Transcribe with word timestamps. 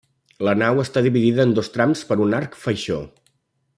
La 0.47 0.53
nau 0.61 0.81
està 0.83 1.03
dividida 1.07 1.45
en 1.49 1.53
dos 1.59 1.71
trams 1.75 2.01
per 2.13 2.19
un 2.25 2.35
arc 2.39 2.59
faixó. 2.63 2.99